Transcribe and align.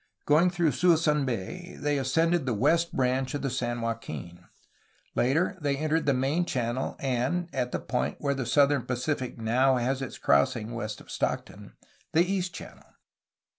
Going 0.25 0.49
through 0.49 0.71
Suisun 0.71 1.27
Bay, 1.27 1.77
they 1.79 1.99
ascended 1.99 2.47
the 2.47 2.55
west 2.55 2.91
branch 2.91 3.35
of 3.35 3.43
the 3.43 3.51
San 3.51 3.81
Joaquin. 3.81 4.45
Later 5.13 5.55
they 5.61 5.77
entered 5.77 6.07
the 6.07 6.13
main 6.15 6.43
channel 6.43 6.95
and 6.99 7.47
(at 7.53 7.71
the 7.71 7.77
point 7.79 8.15
where 8.19 8.33
the 8.33 8.47
Southern 8.47 8.81
Pacific 8.81 9.37
now 9.37 9.75
has 9.75 10.01
its 10.01 10.17
crossing 10.17 10.73
west 10.73 11.01
of 11.01 11.11
Stockton) 11.11 11.73
the 12.13 12.23
east 12.25 12.51
channel. 12.51 12.89